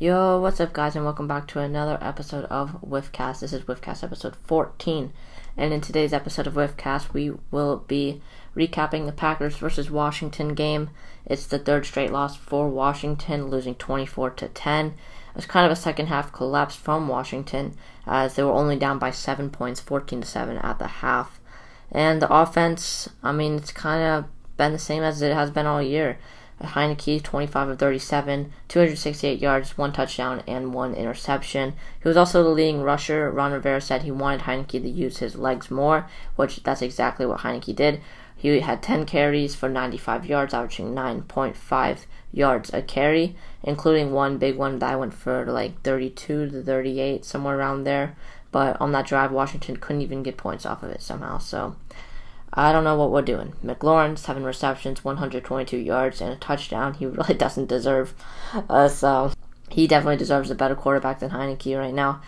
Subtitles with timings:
[0.00, 3.40] Yo, what's up, guys, and welcome back to another episode of Whiffcast.
[3.40, 5.12] This is Whiffcast episode 14,
[5.56, 8.22] and in today's episode of Whiffcast, we will be
[8.56, 10.90] recapping the Packers versus Washington game.
[11.26, 14.86] It's the third straight loss for Washington, losing 24 to 10.
[14.86, 14.94] It
[15.34, 17.74] was kind of a second half collapse from Washington,
[18.06, 21.40] as they were only down by seven points, 14 to 7 at the half.
[21.90, 25.66] And the offense, I mean, it's kind of been the same as it has been
[25.66, 26.20] all year.
[26.60, 31.74] Heinicke, 25 of 37, 268 yards, one touchdown, and one interception.
[32.02, 33.30] He was also the leading rusher.
[33.30, 37.40] Ron Rivera said he wanted Heinicke to use his legs more, which that's exactly what
[37.40, 38.00] Heinicke did.
[38.36, 44.56] He had 10 carries for 95 yards, averaging 9.5 yards a carry, including one big
[44.56, 48.16] one that went for like 32 to 38, somewhere around there.
[48.50, 51.38] But on that drive, Washington couldn't even get points off of it somehow.
[51.38, 51.76] So
[52.52, 53.52] I don't know what we're doing.
[53.64, 56.94] McLaurin, seven receptions, 122 yards, and a touchdown.
[56.94, 58.14] He really doesn't deserve.
[58.68, 59.32] Uh, so
[59.70, 62.22] he definitely deserves a better quarterback than Heinicke right now.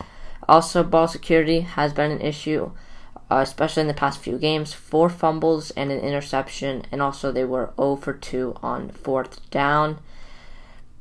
[0.48, 2.72] Also, ball security has been an issue,
[3.30, 4.72] uh, especially in the past few games.
[4.72, 9.98] Four fumbles and an interception, and also they were 0 for 2 on fourth down.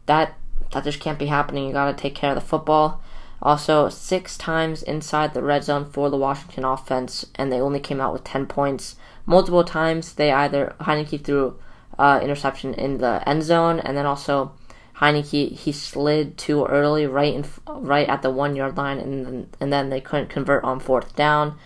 [0.05, 0.35] That
[0.73, 1.65] that just can't be happening.
[1.65, 3.01] You got to take care of the football.
[3.41, 8.01] Also, six times inside the red zone for the Washington offense, and they only came
[8.01, 8.95] out with 10 points
[9.29, 11.55] multiple times they either Heinicke threw
[11.99, 14.53] uh, interception in the end zone, and then also
[14.95, 19.49] Heinicke he slid too early, right in right at the one yard line, and then,
[19.59, 21.57] and then they couldn't convert on fourth down.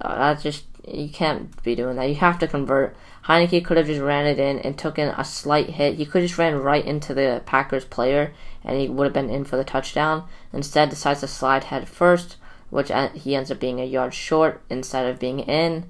[0.00, 2.08] Uh, that's just you can't be doing that.
[2.08, 2.96] You have to convert.
[3.24, 5.96] Heinicke could have just ran it in and taken a slight hit.
[5.96, 8.32] He could have just ran right into the Packers player,
[8.64, 10.24] and he would have been in for the touchdown.
[10.52, 12.36] Instead, decides to slide head first,
[12.70, 15.86] which he ends up being a yard short instead of being in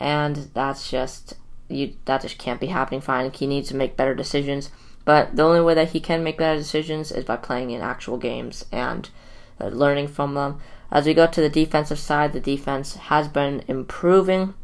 [0.00, 1.34] and that's just
[1.68, 1.94] you.
[2.06, 3.02] That just can't be happening.
[3.02, 4.70] Fine, he needs to make better decisions.
[5.04, 8.16] But the only way that he can make better decisions is by playing in actual
[8.16, 9.08] games and
[9.60, 10.60] uh, learning from them.
[10.90, 14.54] As we go to the defensive side, the defense has been improving,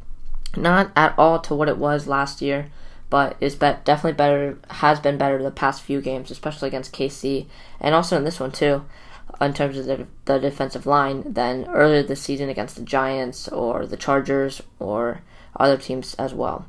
[0.57, 2.71] not at all to what it was last year,
[3.11, 4.59] but is be- definitely better.
[4.71, 7.47] Has been better the past few games, especially against KC,
[7.81, 8.85] and also in this one too
[9.41, 13.87] in terms of the, the defensive line than earlier this season against the Giants or
[13.87, 15.21] the Chargers or
[15.57, 16.67] other teams as well.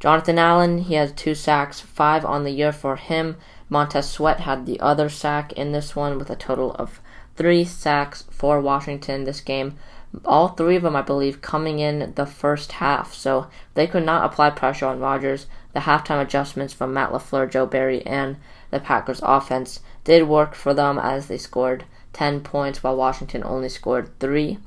[0.00, 3.36] Jonathan Allen, he has two sacks, five on the year for him.
[3.68, 7.00] Montez Sweat had the other sack in this one with a total of
[7.36, 9.76] three sacks for Washington this game.
[10.24, 13.14] All three of them, I believe, coming in the first half.
[13.14, 15.46] So they could not apply pressure on Rodgers.
[15.72, 18.36] The halftime adjustments from Matt LaFleur, Joe Barry, and
[18.70, 23.68] the Packers offense did work for them as they scored 10 points while Washington only
[23.68, 24.58] scored 3.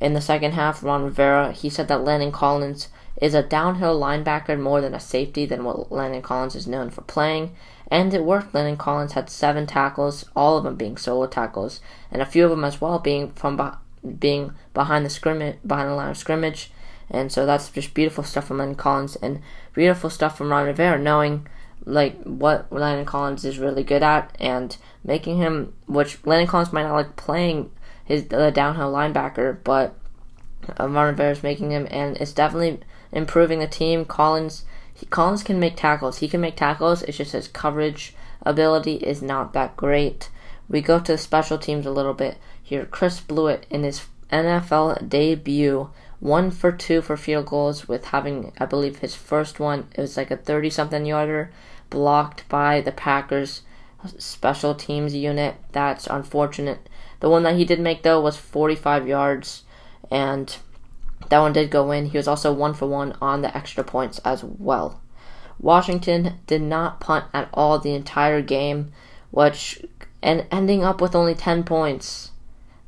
[0.00, 2.88] In the second half, Ron Rivera, he said that Landon Collins
[3.20, 7.02] is a downhill linebacker more than a safety than what Landon Collins is known for
[7.02, 7.54] playing.
[7.90, 8.54] And it worked.
[8.54, 11.80] Landon Collins had seven tackles, all of them being solo tackles,
[12.10, 15.90] and a few of them as well being from be- being behind the scrimmage, behind
[15.90, 16.72] the line of scrimmage.
[17.10, 19.40] And so that's just beautiful stuff from Landon Collins and
[19.72, 21.46] beautiful stuff from Ron Rivera, knowing
[21.84, 26.84] like what Landon Collins is really good at and making him, which Landon Collins might
[26.84, 27.70] not like playing
[28.04, 29.94] his the downhill linebacker, but
[30.78, 32.80] uh, Ron Rivera is making him, and it's definitely
[33.12, 34.04] improving the team.
[34.04, 36.18] Collins, he, Collins can make tackles.
[36.18, 37.02] He can make tackles.
[37.02, 40.30] It's just his coverage ability is not that great.
[40.68, 42.86] We go to the special teams a little bit here.
[42.86, 45.90] Chris Blewitt in his NFL debut,
[46.24, 49.88] one for two for field goals, with having I believe his first one.
[49.94, 51.50] It was like a thirty-something yarder
[51.90, 53.60] blocked by the Packers
[54.16, 55.56] special teams unit.
[55.72, 56.88] That's unfortunate.
[57.20, 59.64] The one that he did make though was 45 yards,
[60.10, 60.56] and
[61.28, 62.06] that one did go in.
[62.06, 65.02] He was also one for one on the extra points as well.
[65.60, 68.92] Washington did not punt at all the entire game,
[69.30, 69.84] which
[70.22, 72.30] and ending up with only 10 points.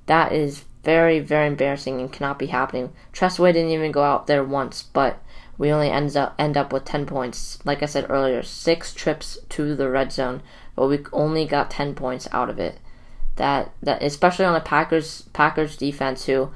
[0.07, 2.93] That is very, very embarrassing and cannot be happening.
[3.13, 5.21] Tress Way didn't even go out there once, but
[5.59, 7.59] we only ends up end up with 10 points.
[7.65, 10.43] Like I said earlier, six trips to the red zone,
[10.77, 12.79] but we only got 10 points out of it.
[13.35, 16.51] That that especially on the Packers Packers defense who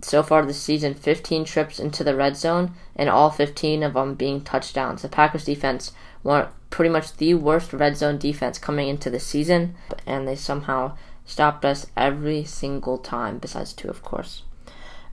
[0.00, 4.14] so far this season 15 trips into the red zone and all 15 of them
[4.14, 5.02] being touchdowns.
[5.02, 5.90] The Packers defense
[6.22, 9.74] were pretty much the worst red zone defense coming into the season
[10.06, 14.42] and they somehow stopped us every single time besides two of course.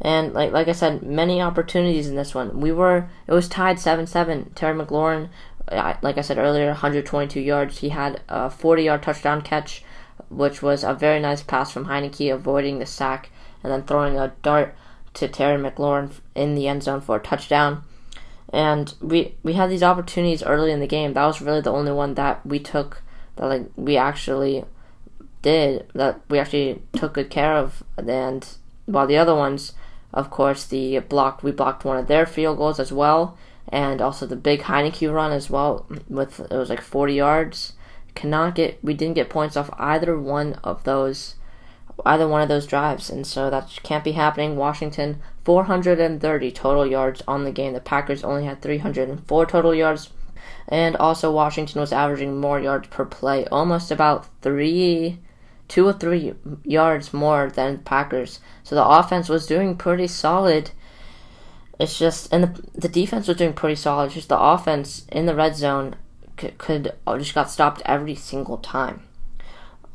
[0.02, 2.62] And like like I said, many opportunities in this one.
[2.62, 4.54] We were it was tied 7-7.
[4.56, 5.30] Terry McLaurin,
[5.68, 7.80] uh, like I said earlier, 122 yards.
[7.80, 9.84] He had a 40-yard touchdown catch,
[10.30, 13.30] which was a very nice pass from Heinicke, avoiding the sack
[13.64, 14.76] and then throwing a dart
[15.16, 17.84] to Terry McLaurin in the end zone for a touchdown.
[18.52, 21.14] And we we had these opportunities early in the game.
[21.14, 23.04] That was really the only one that we took
[23.36, 24.66] that like we actually
[25.42, 28.48] did that we actually took good care of, and
[28.86, 29.74] while the other ones,
[30.14, 33.38] of course, the blocked we blocked one of their field goals as well,
[33.68, 37.74] and also the big Heinicke run as well with it was like 40 yards.
[38.16, 41.36] Cannot get we didn't get points off either one of those
[42.06, 44.56] either one of those drives, and so that can't be happening.
[44.56, 47.74] Washington 430 total yards on the game.
[47.74, 50.10] The Packers only had 304 total yards,
[50.68, 55.20] and also Washington was averaging more yards per play, almost about three,
[55.70, 56.34] two or three
[56.66, 58.42] yards more than Packers.
[58.64, 60.72] So the offense was doing pretty solid.
[61.80, 64.08] It's just, and the, the defense was doing pretty solid.
[64.08, 65.96] It's just the offense in the red zone
[66.36, 69.04] could, could just got stopped every single time.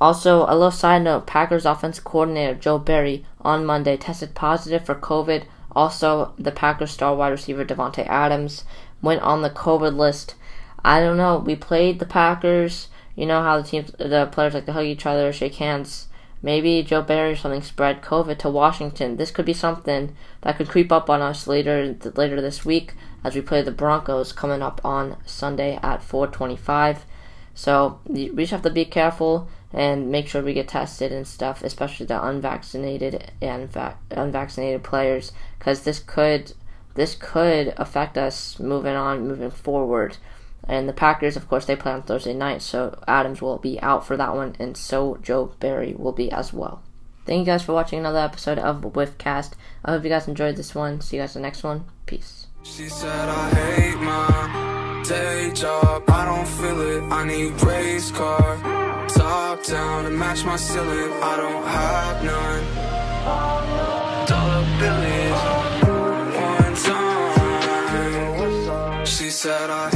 [0.01, 4.95] Also, a little side note Packers offense coordinator Joe Barry on Monday tested positive for
[4.95, 5.45] COVID.
[5.75, 8.65] Also, the Packers star wide receiver Davante Adams
[9.03, 10.35] went on the COVID list.
[10.85, 11.39] I don't know.
[11.39, 12.89] We played the Packers.
[13.17, 16.09] You know how the teams, the players like to hug each other, shake hands.
[16.43, 19.17] Maybe Joe Barry or something spread COVID to Washington.
[19.17, 23.35] This could be something that could creep up on us later later this week as
[23.35, 27.07] we play the Broncos coming up on Sunday at 425.
[27.55, 31.63] So we just have to be careful and make sure we get tested and stuff,
[31.63, 36.53] especially the unvaccinated and va- unvaccinated players, because this could
[36.95, 40.17] this could affect us moving on, moving forward.
[40.67, 44.07] And the Packers, of course, they play on Thursday night, so Adams will be out
[44.07, 46.83] for that one, and so Joe Barry will be as well.
[47.27, 49.53] Thank you guys for watching another episode of Whiffcast.
[49.85, 51.01] I hope you guys enjoyed this one.
[51.01, 51.85] See you guys in the next one.
[52.07, 52.47] Peace.
[52.63, 56.05] She said I hate my day job.
[56.09, 57.03] I don't feel it.
[57.13, 58.59] I need race car.
[59.09, 61.13] Top down to match my ceiling.
[61.23, 62.65] I don't have none.
[64.27, 65.41] Dollar billies.
[66.41, 67.25] One time.
[69.07, 69.94] She said I